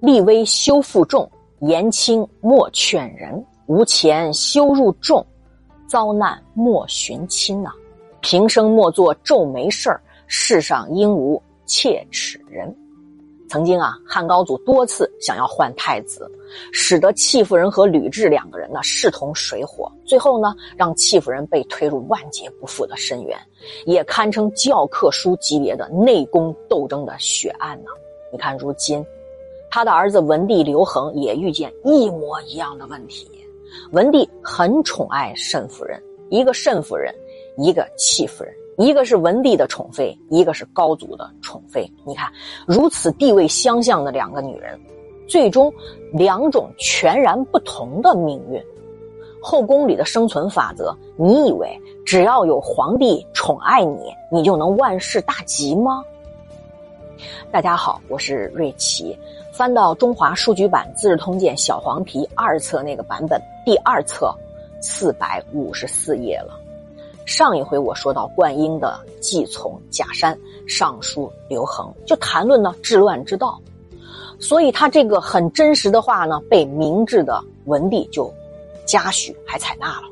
[0.00, 3.44] 立威修负重，言轻莫劝人。
[3.66, 5.24] 无钱修入众，
[5.86, 7.70] 遭难莫寻亲呐。
[8.20, 12.74] 平生莫做皱眉事儿，世上应无切齿人。
[13.48, 16.30] 曾经啊，汉高祖多次想要换太子，
[16.72, 23.38] 使得戚夫人和吕雉两个人呢势同水火，最后呢让戚夫人被推入万劫不复的深渊，
[23.86, 27.90] 也堪称教科书级别的内宫斗争的血案呢。
[28.30, 29.04] 你看，如今
[29.70, 33.30] 他的儿子文帝刘恒也遇见一模一样的问题。
[33.92, 37.14] 文帝很宠爱慎夫人，一个慎夫人，
[37.56, 38.52] 一个戚夫人。
[38.78, 41.90] 一个是文帝的宠妃，一个是高祖的宠妃。
[42.06, 42.32] 你看，
[42.64, 44.78] 如此地位相像的两个女人，
[45.26, 45.72] 最终
[46.12, 48.62] 两种全然不同的命运。
[49.42, 51.68] 后宫里的生存法则，你以为
[52.06, 56.00] 只要有皇帝宠爱你，你就能万事大吉吗？
[57.50, 59.18] 大家好，我是瑞奇。
[59.58, 64.32] 翻到中华书局版《资治通鉴》小黄皮二册那个版本，第二册
[64.80, 66.56] 四百五十四页了。
[67.26, 73.60] 上一回我说到灌婴的继从贾山上书刘恒，就谈论呢治乱之道，
[74.38, 78.32] 所以他这个很真实的话呢，被明智的文帝就
[78.86, 80.04] 嘉许还采纳了。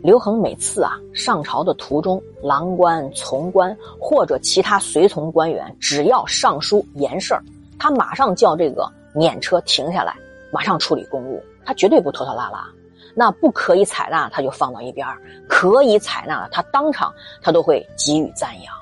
[0.00, 7.42] 刘恒每次啊上朝的途中，郎官、从官或者其他随从官员，只要上书言事儿，
[7.78, 10.14] 他马上叫这个辇车停下来，
[10.50, 12.66] 马上处理公务，他绝对不拖拖拉拉。
[13.14, 15.06] 那不可以采纳，他就放到一边
[15.48, 17.12] 可以采纳了，他当场
[17.42, 18.74] 他都会给予赞扬，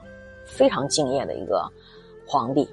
[0.44, 1.66] 非常敬业的一个
[2.26, 2.68] 皇帝。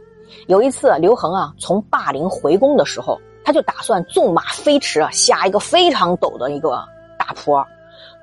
[0.47, 6.83] 有一次，刘恒啊从霸陵回宫的时候，他就打算纵马飞驰啊下一个非常陡的一个
[7.17, 7.65] 大坡，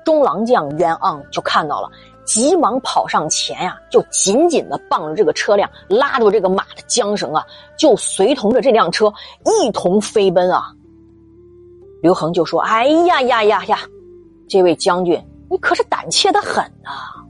[0.03, 1.89] 中郎将袁盎就看到了，
[2.25, 7.45] 急忙跑上前呀，就紧紧的傍着这个车辆，拉住这个马的缰绳啊，
[7.77, 9.11] 就随同着这辆车
[9.45, 10.73] 一同飞奔啊。
[12.01, 13.79] 刘恒就说：“哎呀呀呀呀，
[14.49, 17.21] 这位将军，你可是胆怯的很啊！”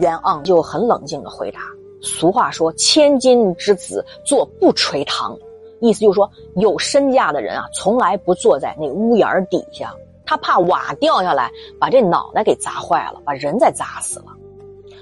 [0.00, 1.58] 袁盎就很冷静的回答
[2.00, 5.36] ：“俗话说，千金之子坐不垂堂，
[5.80, 9.92] 意思就是说，有身价的人啊，从来不坐在那屋檐底下，
[10.30, 14.26] 他怕瓦掉下来把这脑袋给砸坏了，把人再砸死了。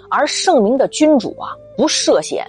[0.08, 2.46] 而圣明的君主啊，不涉险，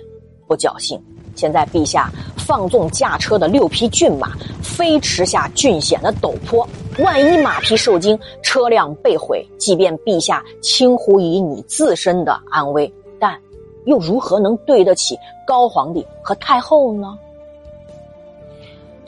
[0.48, 0.98] 不侥幸。”
[1.36, 4.32] 现在陛下放纵驾车的六匹骏马
[4.62, 6.66] 飞驰下峻险的陡坡，
[7.00, 12.90] 万一马匹受惊，车辆被毁，即便陛下轻忽于你自身的安危，
[13.20, 13.38] 但
[13.84, 17.18] 又如何能对得起高皇帝和太后呢？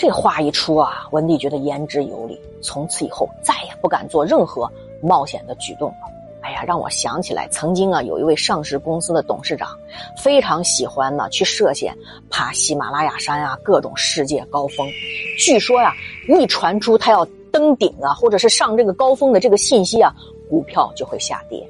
[0.01, 4.67] 这话一出啊，文帝觉得言之有理，从此以后再也不敢做任何
[4.99, 6.09] 冒险的举动了。
[6.41, 9.77] 哎呀，让我想起来，曾经啊，有一位上市公司的董事长，
[10.17, 11.95] 非常喜欢呢去涉险
[12.31, 14.87] 爬喜马拉雅山啊，各种世界高峰。
[15.37, 15.93] 据说呀，
[16.27, 20.11] 一传出他要登顶啊，或者是上这个高峰的这个信息啊，
[20.49, 21.63] 股票就会下跌。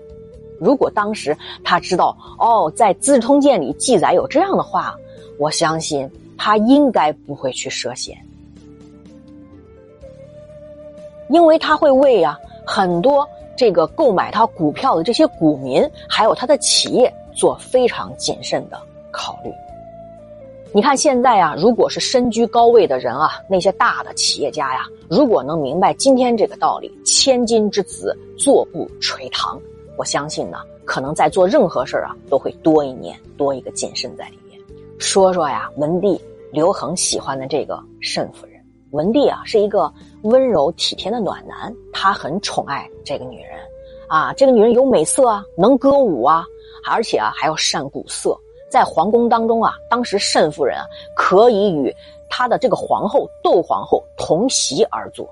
[0.57, 4.95] 如果当时他知道哦，在《资治通鉴》里记载有这样的话，
[5.37, 6.09] 我相信
[6.43, 8.17] 他应该不会去涉险，
[11.29, 12.35] 因为他会为啊
[12.65, 13.29] 很多。
[13.55, 18.81] 这个购买他股票的这些股民，还有他的企业，做非常谨慎的
[19.11, 19.53] 考虑。
[20.73, 29.61] 你看现在啊，如果是身居高位的人啊，那些大的企业家呀，如果能明白今天这个道理，千金之子坐不垂堂，
[29.95, 34.59] 我相信呢，可能在做任何事啊，都会多一年，多一个谨慎在里面。
[34.97, 36.19] 说说呀，文帝
[36.51, 38.59] 刘恒喜欢的这个慎夫人。
[38.91, 39.91] 文帝啊，是一个
[40.23, 43.57] 温柔体贴的暖男，他很宠爱这个女人，
[44.09, 46.43] 啊，这个女人有美色啊，能歌舞啊，
[46.85, 48.37] 而且啊还要善鼓瑟，
[48.69, 50.83] 在皇宫当中啊，当时慎夫人啊
[51.15, 51.95] 可以与
[52.29, 55.25] 他的这个皇后窦皇后同席而坐。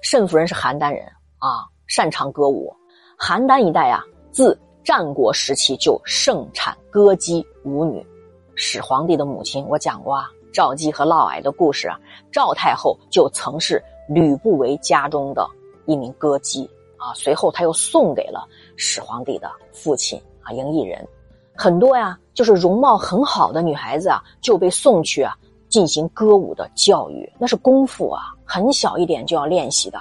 [0.00, 1.04] 慎夫人是邯郸人
[1.38, 2.72] 啊，擅长歌舞。
[3.18, 8.06] 邯郸一带啊，自战国时期就盛产歌姬舞女。
[8.54, 10.30] 始皇帝的母亲，我讲过啊。
[10.56, 12.00] 赵姬和嫪毐的故事啊，
[12.32, 15.46] 赵太后就曾是吕不韦家中的
[15.84, 16.64] 一名歌姬
[16.96, 17.12] 啊。
[17.14, 21.06] 随后，他又送给了始皇帝的父亲啊嬴异人。
[21.54, 25.36] 很多呀，就是容貌很好的女孩子啊，就被送去啊
[25.68, 29.98] 进行歌舞的教育，那是功夫啊，很小一点就要练习的。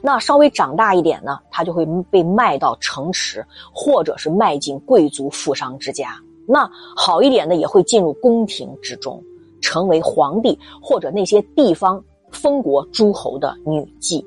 [0.00, 6.16] 那稍微长大一点呢，她就会被卖到城池，或者是卖进贵族富商之家。
[6.48, 9.22] 那好一点的，也会进入宫廷之中。
[9.60, 14.24] 成为皇帝或者那些地方封国诸侯的女妓。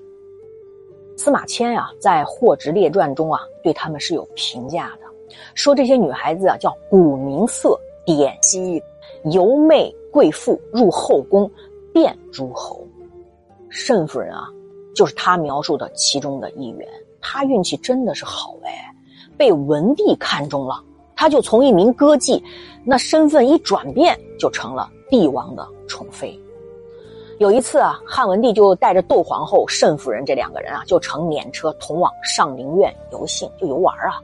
[1.16, 8.82] 司马迁呀，在《霍职列传》中啊，对他们是有评价的，说这些女孩子啊叫古名色，典西
[9.32, 11.50] 由媚贵妇入后宫，
[11.94, 12.86] 变诸侯。
[13.70, 14.48] 慎夫人啊，
[14.96, 16.88] 就是他描述的其中的一员。
[17.22, 18.94] 他运气真的是好哎，
[19.38, 20.84] 被文帝看中了，
[21.16, 22.42] 他就从一名歌妓，
[22.84, 26.36] 那身份一转变，就成了帝王的宠妃。
[27.38, 34.20] 有一次啊，汉文帝就带着窦皇后、慎夫人这两个人啊，就乘辇车同往上林苑游幸，就游玩啊。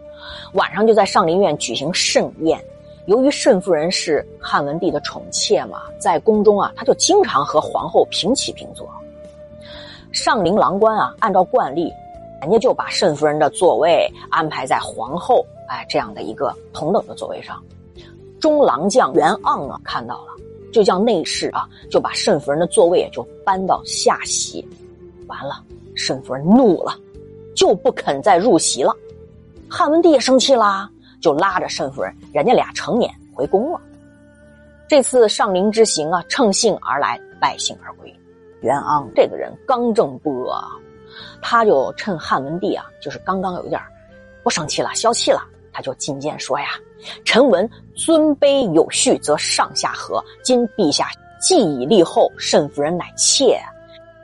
[0.53, 2.59] 晚上就在上林苑举行盛宴。
[3.05, 8.89] 由于慎夫人是汉文帝的宠妾嘛，在宫中啊，他就经常和皇后平起平坐。
[10.11, 11.93] 上林郎官啊，按照惯例，
[12.41, 17.63] 人家就把慎夫人的座位安排在皇后哎这样的一个同等的座位上。
[18.41, 20.38] 中郎将袁盎呢，看到了。
[20.71, 24.67] 就叫内侍啊，就把慎夫人的座位就搬到下席，
[25.27, 25.63] 完了，
[25.95, 26.95] 慎夫人怒了，
[27.55, 28.95] 就不肯再入席了。
[29.69, 30.89] 汉文帝也生气啦，
[31.21, 33.79] 就拉着慎夫人，人家俩成年回宫了。
[34.87, 38.11] 这次上林之行啊，乘兴而来，败兴而归。
[38.61, 40.67] 袁盎这个人刚正不阿，
[41.41, 43.79] 他就趁汉文帝啊，就是刚刚有一点
[44.43, 46.67] 不生气了，消气了，他就进谏说呀。
[47.23, 50.23] 臣闻尊卑有序，则上下和。
[50.43, 51.09] 今陛下
[51.41, 53.59] 既已立后，慎夫人乃妾，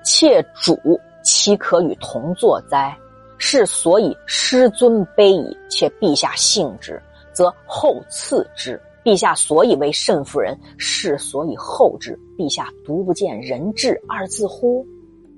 [0.04, 0.78] 妾主
[1.24, 2.96] 岂可与同坐哉？
[3.38, 5.58] 是所以失尊卑矣。
[5.70, 7.02] 且陛下幸之，
[7.34, 8.82] 则后赐之。
[9.04, 12.18] 陛下所以为慎夫人，是所以后之。
[12.38, 14.86] 陛下独不见人质二字乎？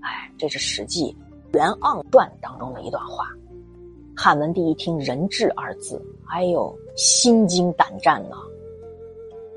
[0.01, 1.15] 哎，这是《史记·
[1.57, 3.27] 袁盎传》当中的一段话。
[4.19, 8.35] 汉文帝一听“人质”二字，哎呦，心惊胆战呐！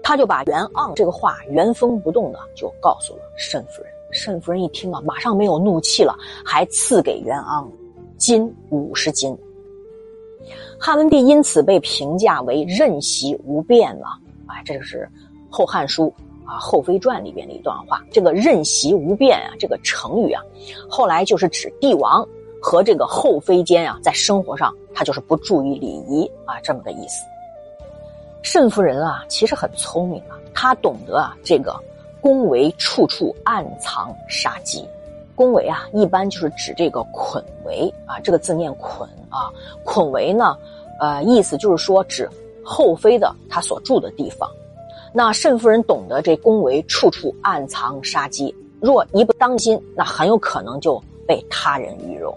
[0.03, 3.91] 他就把袁盎这个话原封不动的就告诉了慎夫人。
[4.13, 6.15] 慎夫人一听啊，马上没有怒气了，
[6.45, 7.67] 还赐给袁盎
[8.19, 9.35] 金五十斤。
[10.79, 14.19] 汉文帝因此被评价为任席无变了。
[14.47, 15.09] 哎，这就是
[15.49, 16.05] 《后汉书》
[16.45, 18.05] 啊《后妃传》里边的一段话。
[18.11, 20.43] 这个“任席无变”啊，这个成语啊，
[20.87, 22.29] 后来就是指帝王。
[22.61, 27.25] 和这个后妃间啊，在生活上他就是不注意礼仪啊，这么个意思。
[28.43, 31.75] 慎夫人啊，其实很聪明啊，她懂得啊这个
[32.21, 34.87] 宫闱处处暗藏杀机。
[35.35, 39.51] 宫闱啊，一般就是指这个捆围啊，这个字念捆啊。
[39.85, 40.57] 捆围呢，
[41.01, 42.29] 呃，意思就是说指
[42.65, 44.49] 后妃的她所住的地方。
[45.13, 52.37] 那慎夫人懂得这宫闱处处暗藏杀机，若一不当心，那很有可能就被他人鱼肉。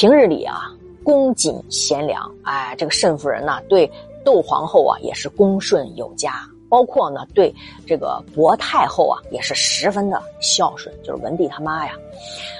[0.00, 0.72] 平日里啊，
[1.04, 3.86] 恭谨贤良，哎，这个慎夫人呢，对
[4.24, 7.54] 窦皇后啊也是恭顺有加，包括呢对
[7.86, 11.92] 这个薄太后啊也是十分的孝顺，就是文帝他妈呀。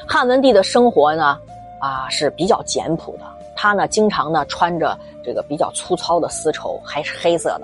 [0.06, 1.38] 汉文帝的生活呢，
[1.80, 3.22] 啊是比较简朴的，
[3.56, 4.94] 他呢经常呢穿着
[5.24, 7.62] 这个比较粗糙的丝绸，还是黑色的。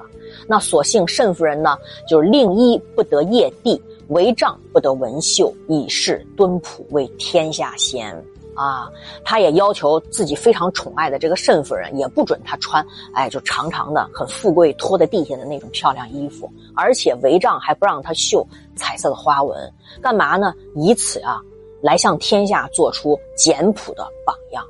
[0.48, 1.76] 那所幸慎夫人呢，
[2.08, 8.16] 就是令衣不得曳地，帷帐不得纹绣，以示敦朴，为天下先。
[8.56, 8.90] 啊，
[9.24, 19.72] 他也要求自己非常宠爱的这个慎夫人，也不准她穿，哎，就长长的、很富贵、拖在地下的那种漂亮衣服，而且帷帐还不让她绣彩色的花纹，
[20.02, 20.54] 干嘛呢？
[20.74, 21.40] 以此啊，
[21.82, 24.64] 来向天下做出简朴的榜样。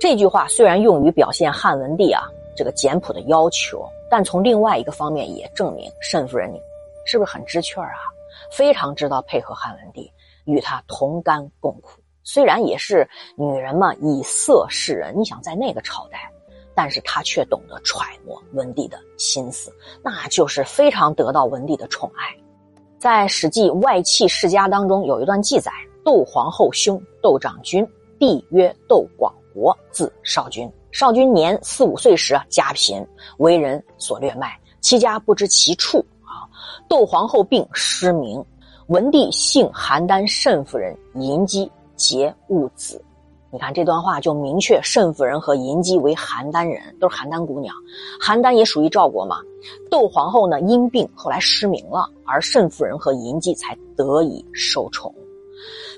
[0.00, 2.24] 这句话虽然用于表现汉文帝啊
[2.56, 6.58] 这个简朴的要求，但从另外一个方面也证明慎夫人你
[7.04, 8.00] 是不是很知趣儿啊？
[8.50, 10.12] 非常知道配合汉文帝，
[10.44, 12.00] 与他同甘共苦。
[12.24, 15.14] 虽然也是女人嘛，以色示人。
[15.16, 16.18] 你想在那个朝代，
[16.74, 19.70] 但是她却懂得揣摩文帝的心思，
[20.02, 22.34] 那就是非常得到文帝的宠爱。
[22.98, 25.70] 在《史记外戚世家》当中有一段记载：
[26.02, 27.86] 窦皇后兄窦长君，
[28.18, 30.68] 弟曰窦广国，字少君。
[30.90, 36.48] 少君年四五岁时，家贫，为人所掠卖，其家不知其处啊。
[36.88, 38.42] 窦皇后病失明，
[38.86, 41.70] 文帝幸邯郸慎夫人银姬。
[41.96, 43.02] 节物子，
[43.50, 47.74] 你看这段话就明确慎夫人和银姬为邯郸人，都是邯郸姑娘。
[48.20, 49.38] 邯郸也属于赵国嘛。
[49.90, 55.14] 窦皇后呢因病后来失明了，而慎夫人和银姬才得以受宠。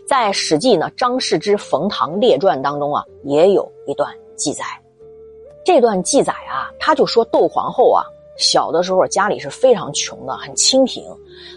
[0.06, 4.64] 在《史记》呢张氏之冯唐列传当中啊，也有一段记载。
[5.64, 8.04] 这段记载啊，他就说窦皇后啊
[8.38, 11.02] 小的时候家里是非常穷的，很清贫，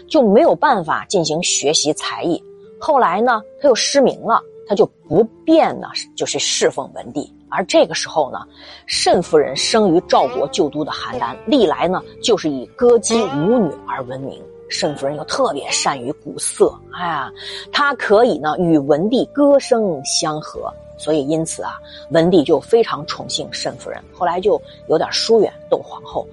[0.08, 2.42] 就没有办法进行学习才艺。
[2.80, 7.32] 后来呢，他又失明了，他就不便呢，就去侍奉文帝。
[7.50, 8.38] 而这个时候呢，
[8.86, 14.42] 慎夫人生于赵国旧都的邯郸，历来呢就是以歌姬舞女而闻名。
[14.68, 17.28] 慎夫人又特别善于鼓瑟，哎呀，
[17.72, 21.76] 她可以呢与文帝歌声相和，所以因此啊，
[22.10, 24.00] 文帝就非常宠幸慎夫人。
[24.12, 26.24] 后来就有点疏远窦皇后，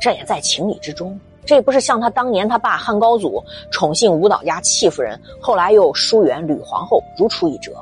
[0.00, 1.20] 这也在情理之中。
[1.46, 7.72] 这不是像他当年他爸汉高祖宠幸舞蹈家戚夫人，后来又疏远吕皇后，如出一辙。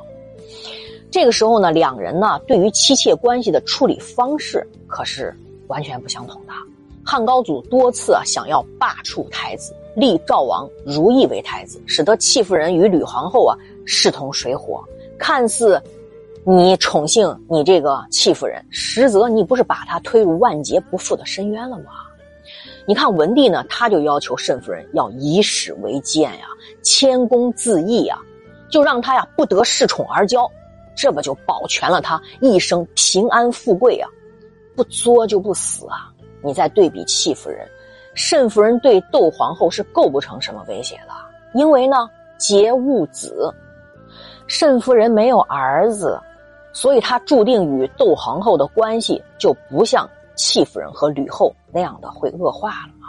[1.11, 5.35] 这个时候呢，两人呢对于妻妾关系的处理方式可是
[5.66, 6.52] 完全不相同的。
[7.04, 14.83] 汉高祖多次啊想要罢黜太子，立赵王如意为太子，使得戚夫人与吕皇后啊势同水火。
[15.19, 15.81] 看似
[16.45, 21.92] 你宠幸你这个戚夫人，实则你不是把她推入万劫不复的深渊了吗？
[22.87, 26.47] 你看文帝呢，他就要求慎夫人要以史为鉴呀，
[26.83, 28.19] 谦恭自抑呀，
[28.69, 30.51] 就让他呀不得恃宠而骄，
[30.97, 34.09] 这不就保全了他一生平安富贵啊？
[34.75, 36.11] 不作就不死啊！
[36.43, 37.69] 你再对比戚夫人，
[38.15, 41.12] 慎夫人对窦皇后是构不成什么威胁的，
[41.55, 42.09] 因为呢
[42.39, 43.55] 节物子，
[44.47, 46.19] 慎夫人没有儿子，
[46.73, 50.09] 所以她注定与窦皇后的关系就不像
[50.43, 53.01] 戚夫人和吕后那样的会恶化了。